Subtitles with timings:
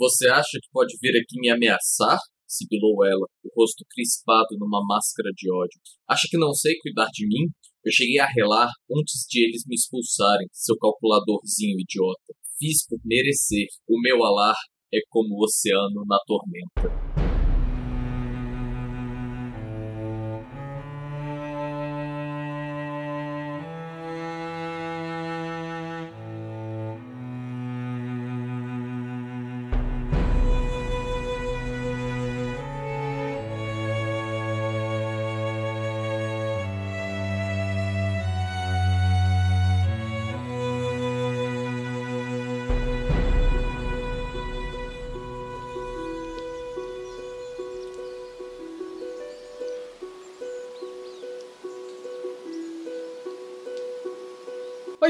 [0.00, 2.18] Você acha que pode vir aqui me ameaçar?
[2.48, 5.78] sibilou ela, o rosto crispado numa máscara de ódio.
[6.08, 7.46] Acha que não sei cuidar de mim?
[7.84, 12.32] Eu cheguei a relar antes de eles me expulsarem, seu calculadorzinho idiota.
[12.58, 13.66] Fiz por merecer.
[13.86, 14.56] O meu alar
[14.92, 17.09] é como o oceano na tormenta.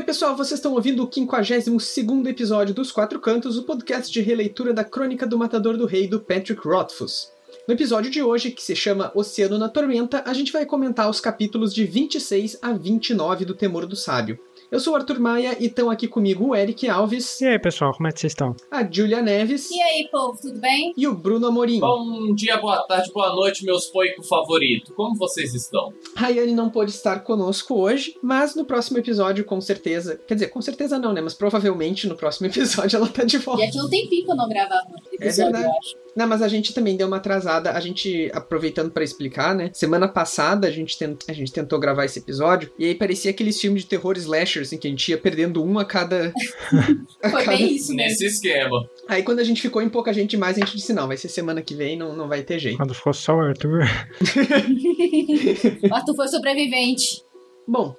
[0.00, 4.72] Oi, pessoal, vocês estão ouvindo o 52 episódio dos Quatro Cantos, o podcast de releitura
[4.72, 7.30] da Crônica do Matador do Rei do Patrick Rothfuss.
[7.68, 11.20] No episódio de hoje, que se chama Oceano na Tormenta, a gente vai comentar os
[11.20, 14.38] capítulos de 26 a 29 do Temor do Sábio.
[14.70, 17.40] Eu sou o Arthur Maia e estão aqui comigo o Eric Alves.
[17.40, 18.54] E aí, pessoal, como é que vocês estão?
[18.70, 19.68] A Julia Neves.
[19.68, 20.94] E aí, povo, tudo bem?
[20.96, 21.80] E o Bruno Amorim.
[21.80, 24.94] Bom dia, boa tarde, boa noite, meus poicos favoritos.
[24.94, 25.92] Como vocês estão?
[26.14, 30.20] Rayane não pôde estar conosco hoje, mas no próximo episódio, com certeza.
[30.24, 31.20] Quer dizer, com certeza não, né?
[31.20, 33.62] Mas provavelmente no próximo episódio ela tá de volta.
[33.64, 35.64] E aqui um tempinho que eu não gravava episódio, É verdade.
[35.64, 36.00] eu acho.
[36.14, 37.70] Não, mas a gente também deu uma atrasada.
[37.72, 39.70] A gente, aproveitando pra explicar, né?
[39.72, 41.22] Semana passada a gente, tent...
[41.28, 44.16] a gente tentou gravar esse episódio e aí parecia aqueles filmes de terror
[44.60, 46.32] slasher, assim, que a gente ia perdendo um a cada.
[47.22, 48.10] a Foi cada- bem isso mesmo.
[48.10, 48.88] Nesse esquema.
[49.08, 51.28] Aí quando a gente ficou em pouca gente demais, a gente disse: não, vai ser
[51.28, 52.76] semana que vem, não, não vai ter jeito.
[52.76, 53.80] Quando for só o Arthur.
[55.90, 57.22] O Arthur foi sobrevivente.
[57.66, 57.94] Bom.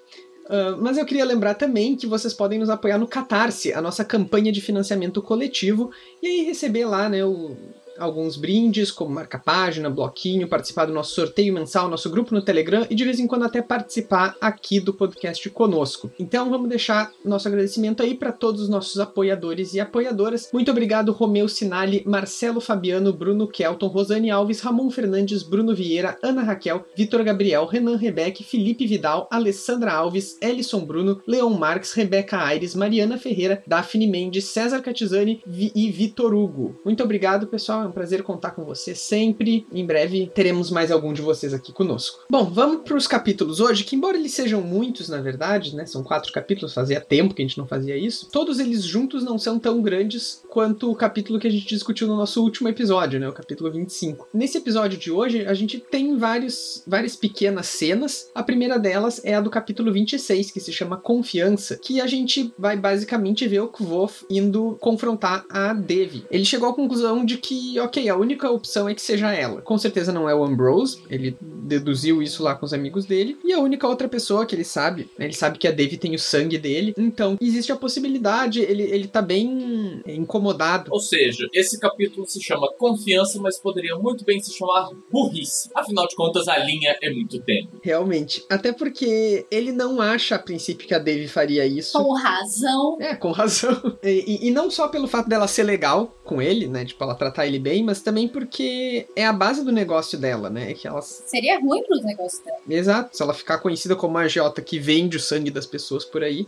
[0.49, 4.03] ah, mas eu queria lembrar também que vocês podem nos apoiar no Catarse, a nossa
[4.03, 7.55] campanha de financiamento coletivo, e aí receber lá, né, o-
[7.97, 12.95] alguns brindes, como marca-página, bloquinho, participar do nosso sorteio mensal, nosso grupo no Telegram e
[12.95, 16.11] de vez em quando até participar aqui do podcast conosco.
[16.19, 20.49] Então vamos deixar nosso agradecimento aí para todos os nossos apoiadores e apoiadoras.
[20.51, 26.43] Muito obrigado, Romeu Sinali, Marcelo Fabiano, Bruno Kelton, Rosane Alves, Ramon Fernandes, Bruno Vieira, Ana
[26.43, 32.75] Raquel, Vitor Gabriel, Renan Rebeck, Felipe Vidal, Alessandra Alves, Ellison Bruno, Leon Marques, Rebeca Aires,
[32.75, 36.79] Mariana Ferreira, Daphne Mendes, César Catizani e Vitor Hugo.
[36.83, 37.90] Muito obrigado, pessoal.
[37.91, 39.67] Um prazer contar com você sempre.
[39.69, 42.21] Em breve teremos mais algum de vocês aqui conosco.
[42.29, 45.85] Bom, vamos para os capítulos hoje, que embora eles sejam muitos, na verdade, né?
[45.85, 48.29] São quatro capítulos, fazia tempo que a gente não fazia isso.
[48.31, 52.15] Todos eles juntos não são tão grandes quanto o capítulo que a gente discutiu no
[52.15, 53.27] nosso último episódio, né?
[53.27, 54.29] O capítulo 25.
[54.33, 58.29] Nesse episódio de hoje, a gente tem vários, várias pequenas cenas.
[58.33, 62.53] A primeira delas é a do capítulo 26, que se chama Confiança, que a gente
[62.57, 66.25] vai basicamente ver o Kvof indo confrontar a Devi.
[66.31, 69.61] Ele chegou à conclusão de que, ok, a única opção é que seja ela.
[69.61, 73.37] Com certeza não é o Ambrose, ele deduziu isso lá com os amigos dele.
[73.43, 76.13] E a única outra pessoa que ele sabe, né, ele sabe que a Devi tem
[76.15, 76.93] o sangue dele.
[76.97, 80.91] Então, existe a possibilidade, ele, ele tá bem incomodado.
[80.91, 85.69] Ou seja, esse capítulo se chama Confiança, mas poderia muito bem se chamar Burrice.
[85.75, 87.69] Afinal de contas, a linha é muito tênue.
[87.83, 88.43] Realmente.
[88.49, 91.97] Até porque ele não acha a princípio que a Devi faria isso.
[91.97, 92.97] Com razão.
[92.99, 93.71] É, com razão.
[94.03, 96.83] E, e- e não só pelo fato dela ser legal com ele, né?
[96.85, 100.71] Tipo, ela tratar ele bem, mas também porque é a base do negócio dela, né?
[100.71, 101.01] É que ela.
[101.01, 102.59] Seria ruim pros negócios dela.
[102.69, 103.15] Exato.
[103.15, 106.47] Se ela ficar conhecida como a agiota que vende o sangue das pessoas por aí,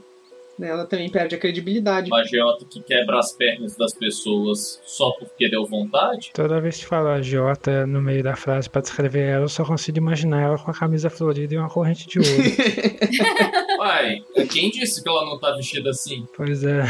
[0.57, 2.07] né, ela também perde a credibilidade.
[2.09, 6.31] Uma agiota que quebra as pernas das pessoas só porque deu vontade.
[6.33, 9.97] Toda vez que falo agiota no meio da frase pra descrever ela, eu só consigo
[9.97, 12.31] imaginar ela com a camisa florida e uma corrente de ouro.
[13.79, 16.27] Uai, quem disse que ela não tá vestida assim?
[16.35, 16.83] pois é.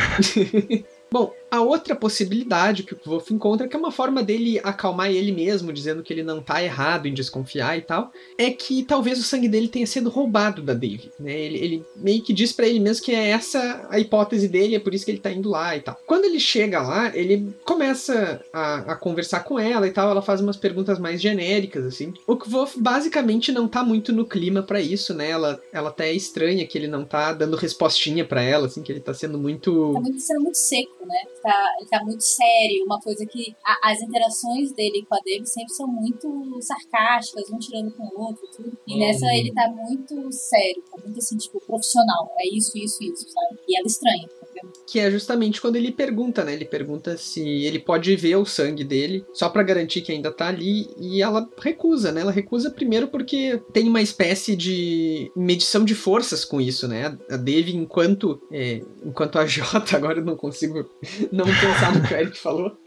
[1.12, 5.32] Bom, a outra possibilidade que o Wolf encontra, que é uma forma dele acalmar ele
[5.32, 9.24] mesmo, dizendo que ele não tá errado em desconfiar e tal, é que talvez o
[9.24, 11.12] sangue dele tenha sido roubado da Dave.
[11.20, 11.40] Né?
[11.40, 14.80] Ele, ele meio que diz pra ele mesmo que é essa a hipótese dele, é
[14.80, 15.96] por isso que ele tá indo lá e tal.
[16.08, 20.42] Quando ele chega lá, ele começa a, a conversar com ela e tal, ela faz
[20.42, 22.16] umas perguntas mais genéricas, assim.
[22.26, 25.30] O Kvof basicamente não tá muito no clima pra isso, né?
[25.30, 28.92] Ela, ela até é estranha que ele não tá dando respostinha pra ela, assim, que
[28.92, 29.94] ele tá sendo muito.
[29.94, 31.43] Tá muito, sendo muito seco, né?
[31.44, 32.86] Tá, ele tá muito sério.
[32.86, 37.60] Uma coisa que a- as interações dele com a Debbie sempre são muito sarcásticas, um
[37.60, 38.78] tirando com o outro e tudo.
[38.88, 39.00] E Hum.
[39.00, 42.32] nessa ele tá muito sério, tá muito assim, tipo, profissional.
[42.40, 43.60] É isso, isso, isso, sabe?
[43.68, 44.53] E ela estranha, entendeu?
[44.88, 46.54] Que é justamente quando ele pergunta, né?
[46.54, 50.48] Ele pergunta se ele pode ver o sangue dele, só para garantir que ainda tá
[50.48, 52.22] ali, e ela recusa, né?
[52.22, 57.18] Ela recusa primeiro porque tem uma espécie de medição de forças com isso, né?
[57.30, 60.86] A Dave, enquanto, é, enquanto a Jota, agora eu não consigo
[61.32, 62.78] não pensar no que o Eric falou,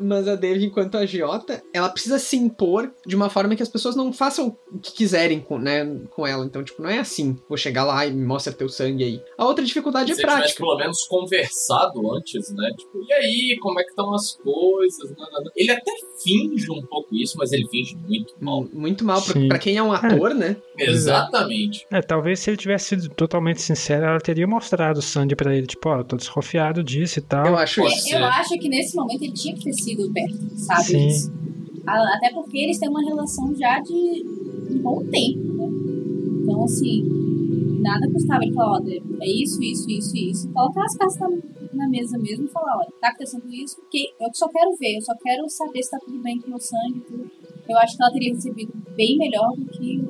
[0.00, 3.68] mas a Dave, enquanto a Jota, ela precisa se impor de uma forma que as
[3.68, 6.44] pessoas não façam o que quiserem com, né, com ela.
[6.44, 9.22] Então, tipo, não é assim, vou chegar lá e me mostra teu sangue aí.
[9.38, 10.64] A outra dificuldade Se é ele tivesse prática.
[10.64, 12.70] pelo menos conversado antes, né?
[12.76, 15.12] Tipo, e aí, como é que estão as coisas?
[15.56, 15.92] Ele até
[16.22, 18.66] finge um pouco isso, mas ele finge muito mal.
[18.72, 20.56] Muito mal, pra, pra quem é um ator, né?
[20.78, 21.86] Exatamente.
[21.90, 25.66] É, talvez se ele tivesse sido totalmente sincero, ela teria mostrado o Sandy pra ele,
[25.66, 27.46] tipo, ó, eu tô desconfiado disso e tal.
[27.46, 28.14] Eu acho Pode isso.
[28.14, 30.84] Eu acho que nesse momento ele tinha que ter sido perto, sabe?
[30.84, 31.32] Sim.
[31.86, 35.68] Até porque eles têm uma relação já de um bom tempo, né?
[36.42, 37.25] Então, assim,
[37.86, 40.52] nada custava ele falar, Débora, é isso, isso, isso, isso.
[40.52, 41.28] Colocar as cartas na,
[41.72, 45.02] na mesa mesmo e falar, olha, tá acontecendo isso, porque eu só quero ver, eu
[45.02, 47.30] só quero saber se tá tudo bem com o meu sangue tudo.
[47.68, 50.00] Eu acho que ela teria recebido bem melhor do que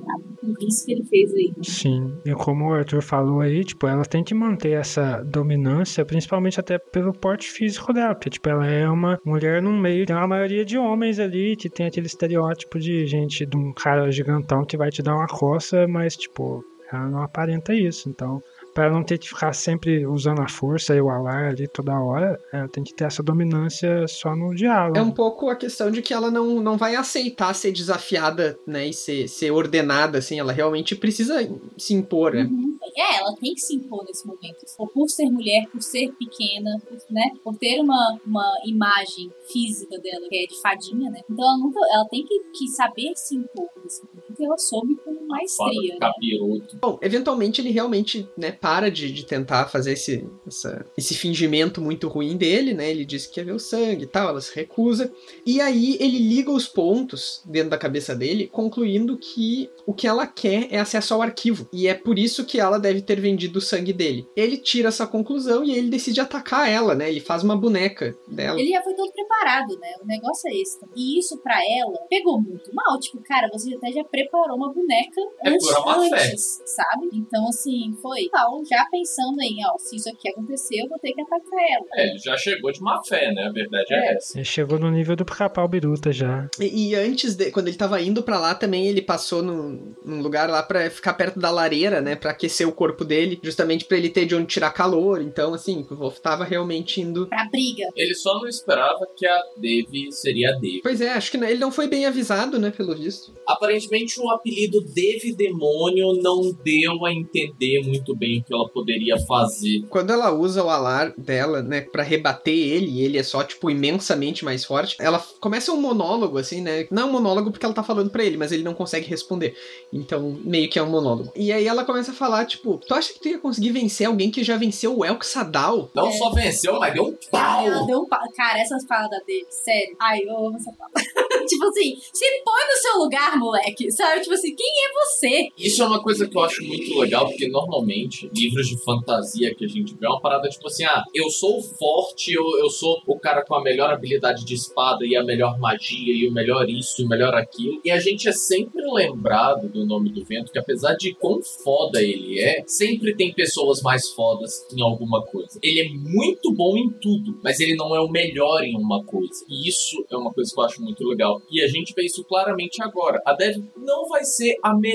[0.42, 1.52] burrice que ele fez aí.
[1.62, 6.60] Sim, e como o Arthur falou aí, tipo, ela tem que manter essa dominância, principalmente
[6.60, 10.28] até pelo porte físico dela, porque, tipo, ela é uma mulher no meio, tem uma
[10.28, 14.76] maioria de homens ali que tem aquele estereótipo de gente, de um cara gigantão que
[14.76, 18.42] vai te dar uma coça, mas, tipo, ela não aparenta isso, então...
[18.74, 21.98] Pra ela não ter que ficar sempre usando a força e o alar ali toda
[21.98, 24.98] hora, ela tem que ter essa dominância só no diálogo.
[24.98, 28.86] É um pouco a questão de que ela não, não vai aceitar ser desafiada, né?
[28.88, 30.38] E ser, ser ordenada, assim.
[30.38, 31.36] Ela realmente precisa
[31.78, 32.42] se impor, né?
[32.42, 32.76] Uhum.
[32.94, 34.66] É, ela tem que se impor nesse momento.
[34.76, 37.30] Por- Por ser mulher, por ser pequena, por, né?
[37.42, 41.20] Por ter uma, uma imagem física dela que é de fadinha, né?
[41.30, 41.80] Então ela nunca.
[41.94, 44.34] Ela tem que, que saber se impor nesse momento.
[44.38, 44.94] E ela soube
[45.26, 45.94] maestria.
[45.94, 45.98] Né?
[46.00, 46.76] capiroto.
[46.80, 52.08] Bom, eventualmente ele realmente, né, para de, de tentar fazer esse, essa- esse fingimento muito
[52.08, 52.90] ruim dele, né?
[52.90, 55.12] Ele diz que quer ver o sangue e tal, ela se recusa.
[55.44, 60.26] E aí ele liga os pontos dentro da cabeça dele, concluindo que o que ela
[60.26, 61.68] quer é acesso ao arquivo.
[61.72, 64.26] E é por isso que ela deve ter vendido o sangue dele.
[64.36, 67.08] Ele tira essa conclusão e ele decide atacar ela, né?
[67.08, 68.58] Ele faz uma boneca dela.
[68.60, 69.88] Ele já foi todo preparado, né?
[70.02, 70.78] O negócio é esse.
[70.94, 72.98] E isso pra ela pegou muito mal.
[73.00, 76.28] Tipo, cara, você até já preparou uma boneca É antes, pura má fé.
[76.28, 77.08] antes, sabe?
[77.12, 81.12] Então, assim, foi tal, já pensando em, ó, se isso aqui acontecer, eu vou ter
[81.12, 81.86] que atacar ela.
[81.94, 83.44] É, ele já chegou de má fé, né?
[83.48, 84.14] A verdade é, É.
[84.16, 84.36] essa.
[84.38, 86.48] Ele chegou no nível do pica-pau biruta já.
[86.60, 90.20] E, e antes, de, quando ele tava indo pra lá também, ele passou num, num
[90.22, 92.16] lugar lá pra ficar perto da lareira, né?
[92.16, 95.20] Pra aquecer o corpo dele, justamente pra ele ter de onde tirar calor.
[95.22, 97.26] Então, assim, o Wolf tava realmente indo.
[97.26, 97.84] Pra briga.
[97.94, 100.80] Ele só não esperava que a Devi seria a Devi.
[100.82, 102.70] Pois é, acho que ele não foi bem avisado, né?
[102.70, 103.32] Pelo visto.
[103.46, 109.16] Aparentemente o apelido Devi Demônio não deu a entender muito bem o que ela poderia
[109.18, 109.82] fazer.
[109.88, 113.70] Quando ela usa o alar dela, né, pra rebater ele, e ele é só, tipo,
[113.70, 116.86] imensamente mais forte, ela começa um monólogo, assim, né?
[116.90, 119.54] Não é um monólogo porque ela tá falando pra ele, mas ele não consegue responder.
[119.92, 121.30] Então, meio que é um monólogo.
[121.36, 124.30] E aí ela começa a falar, tipo, tu acha que tu ia conseguir vencer alguém
[124.30, 125.88] que já venceu o Elk Sadal?
[125.94, 126.12] Não É.
[126.12, 127.86] só venceu, mas deu um Ela pau!
[127.86, 128.20] deu um pa...
[128.36, 129.96] Cara, essas falas dele, sério.
[130.00, 130.90] Ai, eu amo essa fala.
[131.46, 133.90] tipo assim, se põe no seu lugar, moleque.
[133.92, 134.20] Sabe?
[134.22, 135.48] Tipo assim, quem é você?
[135.58, 139.64] Isso é uma coisa que eu acho muito legal, porque normalmente livros de fantasia que
[139.64, 143.02] a gente vê é uma parada tipo assim: ah, eu sou forte, eu, eu sou
[143.06, 146.68] o cara com a melhor habilidade de espada e a melhor magia e o melhor
[146.68, 147.80] isso e o melhor aquilo.
[147.84, 152.02] E a gente é sempre lembrado do nome do vento que, apesar de quão foda
[152.02, 155.58] ele é, sempre tem pessoas mais fodas em alguma coisa.
[155.62, 159.44] Ele é muito bom em tudo, mas ele não é o melhor em uma coisa.
[159.48, 161.40] E isso é uma coisa que eu acho muito legal.
[161.50, 163.20] E a gente vê isso claramente agora.
[163.24, 164.85] A Dev não vai ser a melhor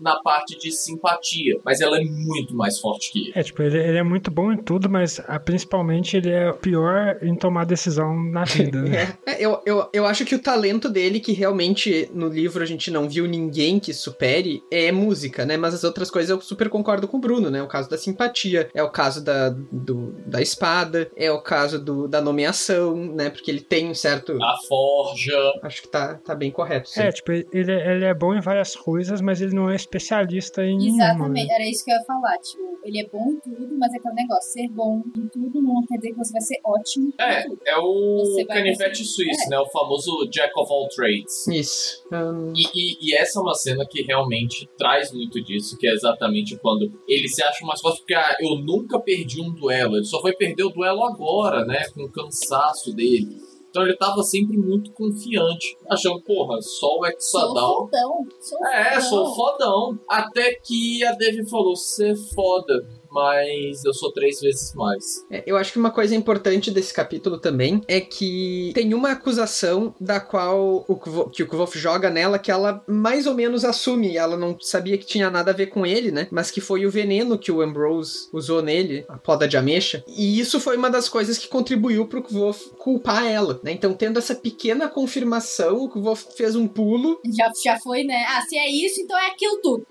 [0.00, 3.32] na parte de simpatia, mas ela é muito mais forte que ele.
[3.34, 6.54] É, tipo, ele, ele é muito bom em tudo, mas ah, principalmente ele é o
[6.54, 9.16] pior em tomar decisão na vida, né?
[9.26, 12.90] É, eu, eu, eu acho que o talento dele, que realmente no livro a gente
[12.90, 15.56] não viu ninguém que supere, é música, né?
[15.56, 17.62] Mas as outras coisas eu super concordo com o Bruno, né?
[17.62, 22.08] O caso da simpatia, é o caso da, do, da espada, é o caso do,
[22.08, 23.30] da nomeação, né?
[23.30, 24.36] Porque ele tem um certo.
[24.42, 25.36] A forja.
[25.62, 26.88] Acho que tá, tá bem correto.
[26.88, 27.00] sim.
[27.00, 30.64] É, tipo, ele, é- ele é bom em várias coisas, mas ele não é especialista
[30.64, 31.04] em nenhuma.
[31.04, 31.54] Exatamente, né?
[31.54, 32.38] era isso que eu ia falar.
[32.38, 35.84] Tipo, ele é bom em tudo, mas é aquele negócio, ser bom em tudo não
[35.86, 37.60] quer dizer que você vai ser ótimo É, em tudo.
[37.66, 39.50] é o Você canivete suíço, É.
[39.50, 39.58] né?
[39.58, 41.46] O famoso Jack of all trades.
[41.48, 42.02] Isso.
[42.12, 45.92] Hum, E, e- e essa é uma cena que realmente traz muito disso, que é
[45.92, 50.04] exatamente quando ele se acha mais forte, porque ah, eu nunca perdi um duelo, ele
[50.04, 51.84] só foi perder o duelo agora, né?
[51.94, 53.36] Com o cansaço dele.
[53.70, 57.74] Então ele tava sempre muito confiante, achando, porra, só o Sou Exadal.
[57.84, 58.26] fodão.
[58.40, 59.08] Sou É, fodão.
[59.08, 59.98] sou fodão.
[60.08, 62.74] Até que a Devi falou, você é foda,
[63.18, 65.24] mas eu sou três vezes mais.
[65.30, 69.92] É, eu acho que uma coisa importante desse capítulo também é que tem uma acusação
[70.00, 74.16] da qual o Kvo- que o Kvolf joga nela que ela mais ou menos assume.
[74.16, 76.28] Ela não sabia que tinha nada a ver com ele, né?
[76.30, 80.04] Mas que foi o veneno que o Ambrose usou nele, a poda de ameixa.
[80.06, 83.72] E isso foi uma das coisas que contribuiu pro Kvolf culpar ela, né?
[83.72, 87.20] Então, tendo essa pequena confirmação, o Kvolf fez um pulo.
[87.36, 88.24] Já, já foi, né?
[88.28, 89.86] Ah, se é isso, então é aquilo tudo.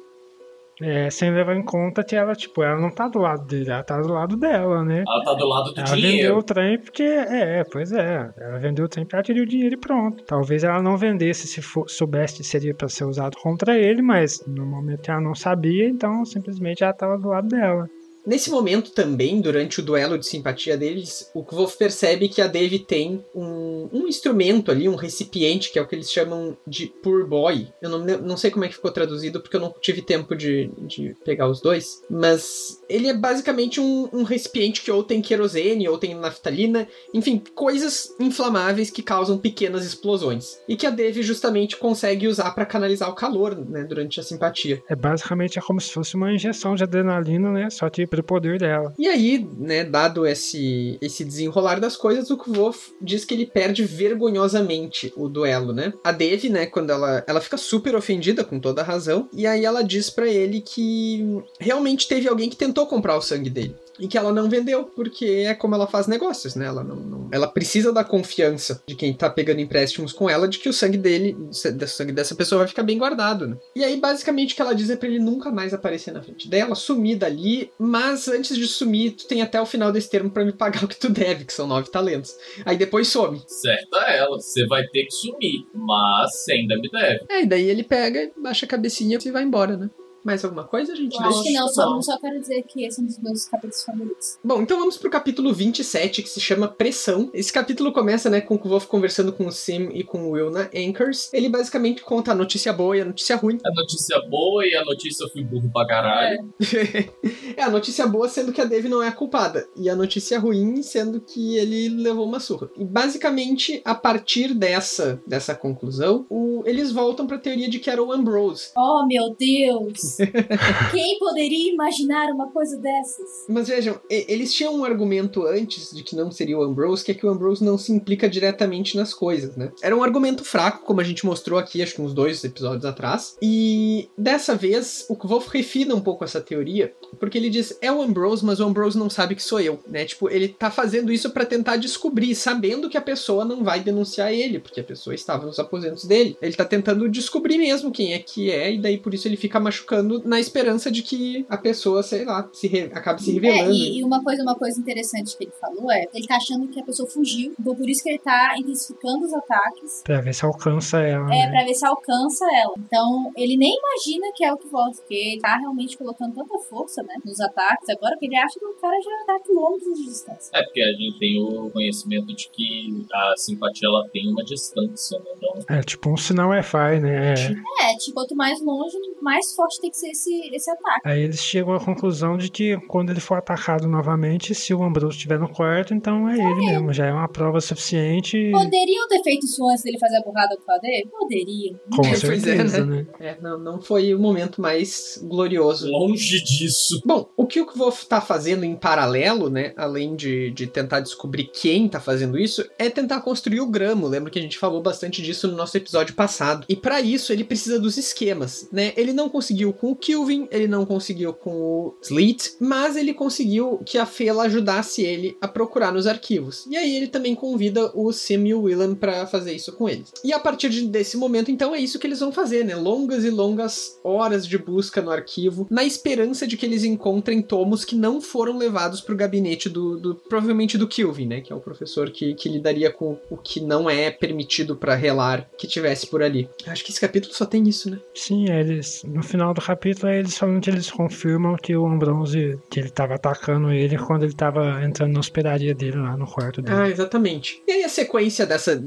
[0.79, 3.83] É, sem levar em conta que ela, tipo, ela não tá do lado dele, ela
[3.83, 5.03] tá do lado dela, né?
[5.07, 6.37] Ela tá do lado do Ela vendeu dinheiro.
[6.37, 7.03] o trem porque.
[7.03, 8.29] É, pois é.
[8.37, 10.23] Ela vendeu o trem pra tirar o dinheiro e pronto.
[10.25, 14.43] Talvez ela não vendesse se for, soubesse que seria pra ser usado contra ele, mas
[14.45, 17.89] no momento ela não sabia, então simplesmente ela tava do lado dela.
[18.27, 22.77] Nesse momento também, durante o duelo de simpatia deles, o Kvolf percebe que a Dave
[22.77, 27.25] tem um, um instrumento ali, um recipiente, que é o que eles chamam de Poor
[27.25, 27.69] Boy.
[27.81, 30.69] Eu não, não sei como é que ficou traduzido, porque eu não tive tempo de,
[30.81, 32.03] de pegar os dois.
[32.09, 37.41] Mas ele é basicamente um, um recipiente que ou tem querosene, ou tem naftalina, enfim,
[37.55, 40.59] coisas inflamáveis que causam pequenas explosões.
[40.67, 44.83] E que a Dave justamente consegue usar para canalizar o calor, né, durante a simpatia.
[44.89, 47.69] É basicamente é como se fosse uma injeção de adrenalina, né?
[47.69, 48.93] Só que pro poder dela.
[48.97, 53.83] E aí, né, dado esse, esse desenrolar das coisas, o Kvolf diz que ele perde
[53.83, 55.93] vergonhosamente o duelo, né?
[56.03, 59.65] A Dev, né, quando ela, ela fica super ofendida, com toda a razão, e aí
[59.65, 63.75] ela diz pra ele que realmente teve alguém que tentou comprar o sangue dele.
[63.99, 66.65] E que ela não vendeu, porque é como ela faz negócios, né?
[66.65, 70.59] Ela não, não- ela precisa da confiança de quem tá pegando empréstimos com ela, de
[70.59, 73.57] que o sangue dele, o sangue dessa pessoa vai ficar bem guardado, né?
[73.75, 76.47] E aí, basicamente, o que ela diz é pra ele nunca mais aparecer na frente
[76.49, 80.45] dela, sumir dali, mas antes de sumir, tu tem até o final desse termo pra
[80.45, 82.35] me pagar o que tu deve, que são nove talentos.
[82.65, 83.41] Aí depois some.
[83.47, 87.25] Certa ela, você vai ter que sumir, mas ainda me deve.
[87.29, 89.89] É, e daí ele pega, baixa a cabecinha e vai embora, né?
[90.23, 91.15] Mais alguma coisa, gente?
[91.15, 93.83] Eu acho que não, só, só quero dizer que esse é um dos meus capítulos
[93.83, 94.37] favoritos.
[94.43, 97.29] Bom, então vamos pro capítulo 27, que se chama Pressão.
[97.33, 100.49] Esse capítulo começa, né, com o Kvolf conversando com o Sim e com o Will
[100.51, 101.29] na Anchors.
[101.33, 103.57] Ele basicamente conta a notícia boa e a notícia ruim.
[103.65, 106.53] A notícia boa e a notícia eu fui burro pra caralho.
[107.55, 109.67] é, a notícia boa sendo que a Dave não é a culpada.
[109.75, 112.69] E a notícia ruim sendo que ele levou uma surra.
[112.77, 118.03] E basicamente, a partir dessa, dessa conclusão, o- eles voltam pra teoria de que era
[118.03, 118.71] o Ambrose.
[118.77, 120.06] Oh, meu Deus!
[120.91, 123.45] Quem poderia imaginar uma coisa dessas?
[123.47, 127.13] Mas vejam, eles tinham um argumento antes de que não seria o Ambrose, que é
[127.13, 129.71] que o Ambrose não se implica diretamente nas coisas, né?
[129.81, 133.37] Era um argumento fraco, como a gente mostrou aqui, acho que uns dois episódios atrás.
[133.41, 138.01] E dessa vez, o Wolf refina um pouco essa teoria, porque ele diz: é o
[138.01, 140.05] Ambrose, mas o Ambrose não sabe que sou eu, né?
[140.05, 144.33] Tipo, ele tá fazendo isso pra tentar descobrir, sabendo que a pessoa não vai denunciar
[144.33, 146.37] ele, porque a pessoa estava nos aposentos dele.
[146.41, 149.59] Ele tá tentando descobrir mesmo quem é que é, e daí por isso ele fica
[149.59, 153.71] machucando na esperança de que a pessoa, sei lá, se re- acabe se É, revelando.
[153.73, 156.79] e, e uma coisa, uma coisa interessante que ele falou é ele tá achando que
[156.79, 160.01] a pessoa fugiu, então por isso que ele tá intensificando os ataques.
[160.03, 161.25] Pra ver se alcança ela.
[161.33, 161.49] É, né?
[161.51, 162.73] pra ver se alcança ela.
[162.77, 166.57] Então, ele nem imagina que é o que volta, porque ele tá realmente colocando tanta
[166.59, 170.05] força, né, nos ataques agora, que ele acha que o cara já tá quilômetros de
[170.05, 170.49] distância.
[170.53, 175.17] É porque a gente tem o conhecimento de que a simpatia ela tem uma distância,
[175.19, 175.25] né?
[175.37, 177.33] Então, É tipo um sinal Wi-Fi, né?
[177.33, 177.91] É.
[177.91, 181.01] É, tipo, quanto mais longe, mais forte tem que ser esse, esse ataque.
[181.07, 185.15] Aí eles chegam à conclusão de que quando ele for atacado novamente, se o Ambrose
[185.15, 186.93] estiver no quarto, então é ele mesmo.
[186.93, 188.51] Já é uma prova suficiente.
[188.51, 191.07] Poderiam ter feito isso antes dele fazer a burrada com o Fader?
[191.09, 191.79] Poderiam.
[191.95, 193.07] Com Pois é, certeza, né?
[193.19, 193.27] né?
[193.29, 195.89] É, não, não foi o momento mais glorioso.
[195.89, 197.01] longe disso.
[197.05, 201.45] Bom, o que o Kvolf tá fazendo em paralelo, né, além de, de tentar descobrir
[201.45, 204.05] quem tá fazendo isso, é tentar construir o gramo.
[204.07, 206.65] Lembra que a gente falou bastante disso no nosso episódio passado.
[206.67, 208.91] E pra isso ele precisa dos esquemas, né?
[208.97, 213.79] Ele não conseguiu com o Kilvin, ele não conseguiu com o Sleet, mas ele conseguiu
[213.85, 216.65] que a Fela ajudasse ele a procurar nos arquivos.
[216.69, 220.11] E aí ele também convida o Sim e o Willan pra fazer isso com eles.
[220.23, 222.75] E a partir de- desse momento, então, é isso que eles vão fazer, né?
[222.75, 227.83] Longas e longas horas de busca no arquivo, na esperança de que eles encontrem tomos
[227.85, 231.41] que não foram levados pro gabinete do, do- provavelmente do Kilvin, né?
[231.41, 235.49] Que é o professor que, que lidaria com o que não é permitido pra relar
[235.57, 236.49] que tivesse por ali.
[236.65, 237.99] Acho que esse capítulo só tem isso, né?
[238.13, 239.03] Sim, eles.
[239.03, 243.71] No final do capítulo, eles que eles confirmam que o Ambrose, que ele tava atacando
[243.71, 246.75] ele quando ele tava entrando na hospedaria dele lá no quarto dele.
[246.77, 247.61] Ah, exatamente.
[247.67, 248.81] E aí a sequência dessa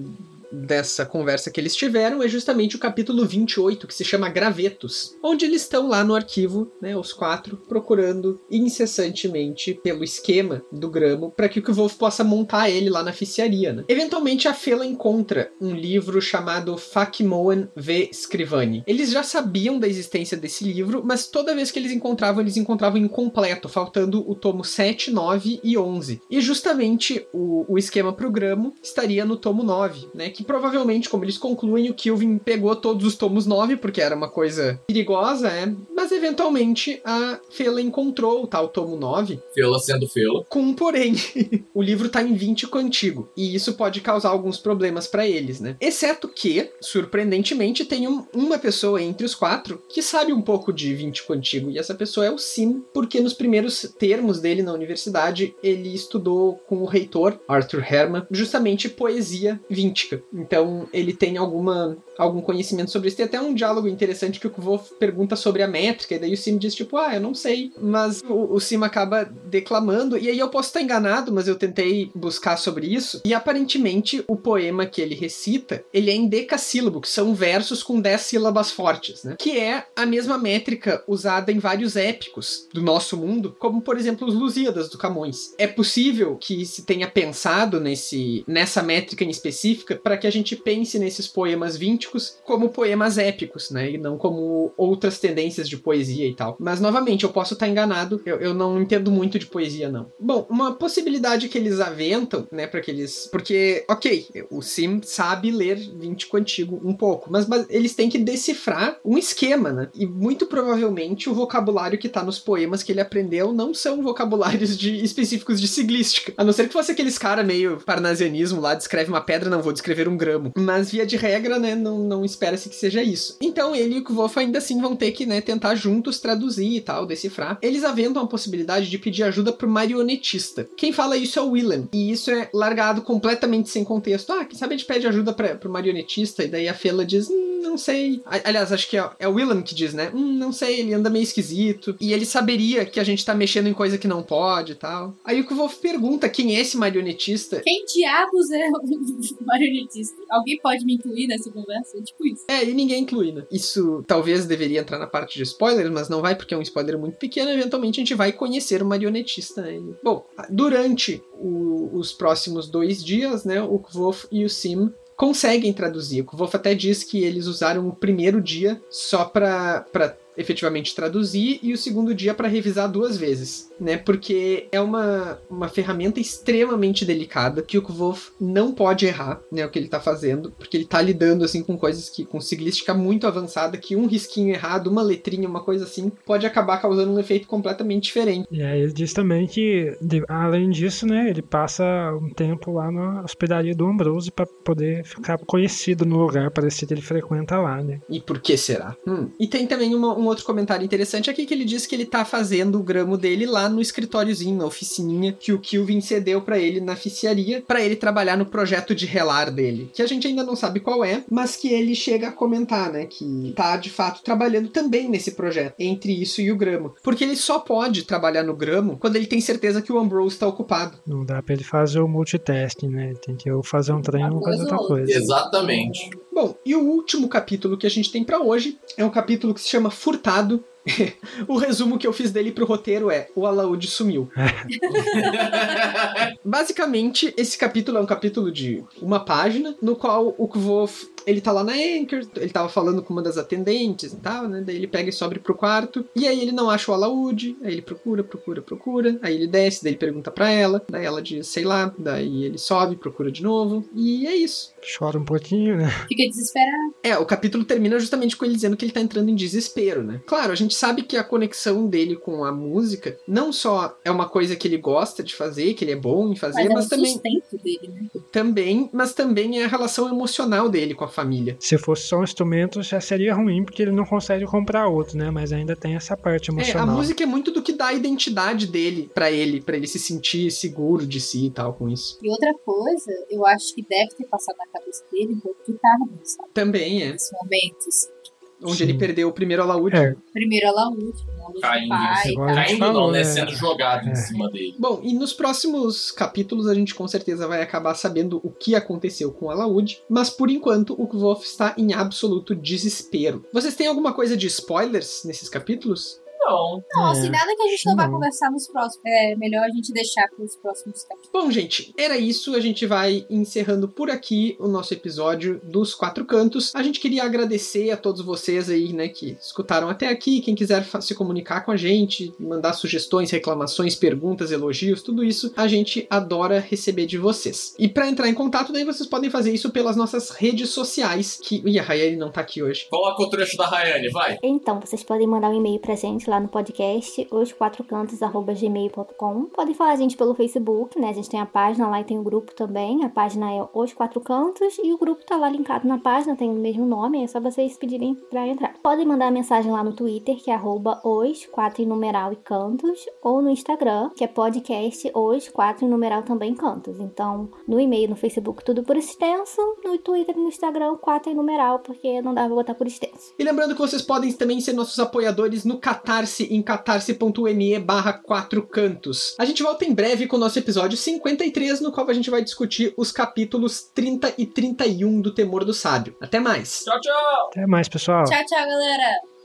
[0.52, 5.44] dessa conversa que eles tiveram é justamente o capítulo 28, que se chama Gravetos, onde
[5.44, 11.48] eles estão lá no arquivo, né, os quatro, procurando incessantemente pelo esquema do gramo para
[11.48, 13.72] que o Wolf possa montar ele lá na ficiaria.
[13.72, 13.84] Né?
[13.88, 18.10] Eventualmente a Fela encontra um livro chamado Fakimoan V.
[18.12, 18.82] Scrivani.
[18.86, 22.98] Eles já sabiam da existência desse livro, mas toda vez que eles encontravam, eles encontravam
[22.98, 26.20] incompleto, faltando o tomo 7, 9 e 11.
[26.30, 30.30] E justamente o, o esquema pro gramo estaria no tomo 9, né?
[30.30, 34.28] Que provavelmente, como eles concluem, o Kilvin pegou todos os tomos 9, porque era uma
[34.28, 35.72] coisa perigosa, é.
[35.94, 39.40] Mas eventualmente a Fela encontrou o tal tomo 9.
[39.54, 40.44] Fela sendo Fela.
[40.48, 41.14] Com um porém.
[41.74, 43.30] o livro tá em 20 antigo.
[43.36, 45.76] E isso pode causar alguns problemas para eles, né?
[45.80, 50.94] Exceto que, surpreendentemente, tem um, uma pessoa entre os quatro que sabe um pouco de
[50.94, 51.70] 20 antigo.
[51.70, 56.54] E essa pessoa é o Sim, porque nos primeiros termos dele na universidade, ele estudou
[56.66, 60.22] com o reitor, Arthur Herman, justamente poesia víntica.
[60.32, 63.16] Então ele tem alguma algum conhecimento sobre isso.
[63.16, 66.36] Tem até um diálogo interessante que o Kvolf pergunta sobre a métrica, e daí o
[66.36, 67.72] Sim diz, tipo, ah, eu não sei.
[67.80, 72.10] Mas o, o Sim acaba declamando, e aí eu posso estar enganado, mas eu tentei
[72.14, 77.08] buscar sobre isso, e aparentemente o poema que ele recita, ele é em decassílabo, que
[77.08, 79.36] são versos com dez sílabas fortes, né?
[79.38, 84.28] Que é a mesma métrica usada em vários épicos do nosso mundo, como por exemplo
[84.28, 85.54] os Lusíadas do Camões.
[85.58, 90.54] É possível que se tenha pensado nesse, nessa métrica em específica para que a gente
[90.54, 92.10] pense nesses poemas 20
[92.44, 93.90] como poemas épicos, né?
[93.90, 96.56] E não como outras tendências de poesia e tal.
[96.60, 100.12] Mas, novamente, eu posso estar enganado, eu, eu não entendo muito de poesia, não.
[100.18, 103.28] Bom, uma possibilidade que eles aventam, né, para que eles.
[103.30, 108.18] Porque, ok, o Sim sabe ler Víntico Antigo um pouco, mas, mas eles têm que
[108.18, 109.88] decifrar um esquema, né?
[109.94, 114.76] E muito provavelmente o vocabulário que tá nos poemas que ele aprendeu não são vocabulários
[114.76, 116.32] de, específicos de siglística.
[116.36, 119.72] A não ser que fosse aqueles cara meio parnasianismo lá, descreve uma pedra, não vou
[119.72, 120.52] descrever um gramo.
[120.56, 123.36] Mas via de regra, né, não, não espera-se que seja isso.
[123.40, 126.80] Então ele e o Kvolf ainda assim vão ter que, né, tentar juntos traduzir e
[126.80, 127.58] tal, decifrar.
[127.62, 130.68] Eles aventam a possibilidade de pedir ajuda pro marionetista.
[130.76, 131.88] Quem fala isso é o Willem.
[131.92, 134.32] E isso é largado completamente sem contexto.
[134.32, 136.44] Ah, quem sabe a gente pede ajuda pra, pro marionetista?
[136.44, 138.22] E daí a Fela diz, hum, não sei.
[138.44, 140.10] Aliás, acho que é, é o Willem que diz, né?
[140.14, 141.96] Hum, não sei, ele anda meio esquisito.
[142.00, 145.14] E ele saberia que a gente tá mexendo em coisa que não pode e tal.
[145.24, 147.60] Aí o Kvolf pergunta quem é esse marionetista.
[147.62, 149.99] Quem diabos é o marionetista?
[150.30, 151.98] Alguém pode me incluir nessa conversa?
[151.98, 152.44] É tipo isso.
[152.48, 153.44] É, e ninguém inclui, né?
[153.50, 156.98] Isso talvez deveria entrar na parte de spoilers, mas não vai porque é um spoiler
[156.98, 157.50] muito pequeno.
[157.50, 159.80] Eventualmente a gente vai conhecer o marionetista, né?
[160.02, 166.22] Bom, durante o, os próximos dois dias, né, o Kvof e o Sim conseguem traduzir.
[166.22, 171.72] O Kvof até diz que eles usaram o primeiro dia só para efetivamente traduzir e
[171.72, 173.96] o segundo dia para revisar duas vezes, né?
[173.96, 179.64] Porque é uma, uma ferramenta extremamente delicada que o Kvolf não pode errar, né?
[179.64, 182.94] O que ele tá fazendo, porque ele tá lidando assim com coisas que com siglística
[182.94, 187.18] muito avançada, que um risquinho errado, uma letrinha, uma coisa assim, pode acabar causando um
[187.18, 188.48] efeito completamente diferente.
[188.50, 189.96] E aí ele diz também que,
[190.28, 191.84] além disso, né, ele passa
[192.20, 196.94] um tempo lá na hospedaria do Ambrose para poder ficar conhecido no lugar, parece que
[196.94, 198.00] ele frequenta lá, né?
[198.08, 198.96] E por que será?
[199.06, 199.28] Hum.
[199.38, 202.24] E tem também uma, um outro comentário interessante aqui que ele diz que ele tá
[202.24, 206.80] fazendo o gramo dele lá no escritóriozinho, na oficininha que o Kilvin cedeu para ele
[206.80, 210.56] na ficiaria, para ele trabalhar no projeto de relar dele, que a gente ainda não
[210.56, 214.68] sabe qual é, mas que ele chega a comentar, né, que tá de fato trabalhando
[214.68, 218.96] também nesse projeto, entre isso e o gramo, porque ele só pode trabalhar no gramo
[218.98, 220.98] quando ele tem certeza que o Ambrose tá ocupado.
[221.06, 223.14] Não dá para ele fazer o multitasking, né?
[223.24, 225.12] Tem que fazer um treino ou fazer outra coisa.
[225.12, 226.10] Exatamente.
[226.32, 229.60] Bom, e o último capítulo que a gente tem para hoje é um capítulo que
[229.60, 230.64] se chama Furtado.
[231.46, 234.30] o resumo que eu fiz dele pro roteiro é: o Alaúde sumiu.
[236.44, 241.52] Basicamente, esse capítulo é um capítulo de uma página no qual o Kvof ele tá
[241.52, 244.62] lá na Anchor, ele tava falando com uma das atendentes e tal, né?
[244.64, 246.04] Daí ele pega e sobe pro quarto.
[246.14, 247.56] E aí ele não acha o alaúde.
[247.62, 249.18] Aí ele procura, procura, procura.
[249.22, 250.82] Aí ele desce, daí ele pergunta pra ela.
[250.88, 251.92] Daí ela diz, sei lá.
[251.98, 253.88] Daí ele sobe, procura de novo.
[253.94, 254.72] E é isso.
[254.98, 255.90] Chora um pouquinho, né?
[256.08, 256.94] Fica desesperado.
[257.02, 260.20] É, o capítulo termina justamente com ele dizendo que ele tá entrando em desespero, né?
[260.26, 264.28] Claro, a gente sabe que a conexão dele com a música não só é uma
[264.28, 266.88] coisa que ele gosta de fazer, que ele é bom em fazer, mas, mas é
[266.88, 267.12] também.
[267.12, 268.20] Sustento dele, né?
[268.32, 271.56] Também, mas também é a relação emocional dele com a família.
[271.60, 275.30] Se fosse só um instrumento, já seria ruim, porque ele não consegue comprar outro, né?
[275.30, 276.86] Mas ainda tem essa parte emocional.
[276.86, 279.86] É, a música é muito do que dá a identidade dele para ele, para ele
[279.86, 282.18] se sentir seguro de si e tal com isso.
[282.22, 285.78] E outra coisa, eu acho que deve ter passado na cabeça dele um pouco de
[285.78, 286.48] tarde, sabe?
[286.52, 287.12] Também é.
[287.12, 288.19] Nesses momentos.
[288.62, 288.84] Onde Sim.
[288.84, 289.96] ele perdeu o primeiro alaúde.
[289.96, 292.22] É, Primeiro ela do Caindo, pai a tal.
[292.24, 293.18] gente Caindo não, falou, né?
[293.18, 293.24] né?
[293.24, 294.14] Sendo jogado em É.
[294.14, 294.74] cima dele.
[294.78, 299.32] Bom, e nos próximos capítulos a gente com certeza vai acabar sabendo o que aconteceu
[299.32, 303.44] com o alaúde, mas por enquanto o Kvolf está em absoluto desespero.
[303.52, 306.20] Vocês têm alguma coisa de spoilers nesses capítulos?
[306.40, 306.82] Não.
[306.94, 308.14] Não, É, assim, nada que a gente acho não vai não.
[308.14, 309.04] conversar nos próximos.
[309.06, 311.30] É melhor a gente deixar para os próximos capítulos.
[311.32, 312.54] Bom, gente, era isso.
[312.54, 316.72] A gente vai encerrando por aqui o nosso episódio dos Quatro Cantos.
[316.74, 320.40] A gente queria agradecer a todos vocês aí, né, que escutaram até aqui.
[320.40, 325.66] Quem quiser se comunicar com a gente, mandar sugestões, reclamações, perguntas, elogios, tudo isso, a
[325.68, 327.74] gente adora receber de vocês.
[327.78, 331.38] E para entrar em contato, daí vocês podem fazer isso pelas nossas redes sociais.
[331.42, 331.62] Que.
[331.66, 332.86] Ih, a Rayane não tá aqui hoje.
[332.90, 334.38] Coloca o trecho da Rayane, vai.
[334.42, 339.44] Então, vocês podem mandar um e-mail pra gente lá no podcast, osquatrocantos.gmail.com.
[339.46, 341.10] Podem falar a gente pelo Facebook, né?
[341.10, 343.04] A gente tem a página lá e tem o grupo também.
[343.04, 346.48] A página é Os Quatro Cantos e o grupo tá lá linkado na página, tem
[346.48, 348.74] o mesmo nome, é só vocês pedirem pra entrar.
[348.82, 351.48] Podem mandar mensagem lá no Twitter, que é arroba os
[351.86, 355.50] numeral e cantos, ou no Instagram, que é podcast os
[355.82, 357.00] numeral também cantos.
[357.00, 361.34] Então, no e-mail, no Facebook, tudo por extenso, no Twitter e no Instagram, quatro em
[361.34, 363.34] numeral, porque não dá pra botar por extenso.
[363.38, 365.78] E lembrando que vocês podem também ser nossos apoiadores no
[366.20, 369.34] Catarse, em catarse.me barra quatro cantos.
[369.38, 372.42] A gente volta em breve com o nosso episódio 53, no qual a gente vai
[372.42, 376.16] discutir os capítulos 30 e 31 do Temor do Sábio.
[376.20, 376.80] Até mais!
[376.84, 377.48] Tchau, tchau.
[377.48, 378.24] até mais, pessoal.
[378.24, 379.39] Tchau, tchau, galera!